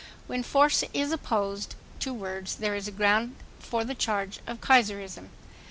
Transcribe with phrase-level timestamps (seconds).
[0.25, 5.29] When force is opposed to words there is ground for the charge of "Kaiserism."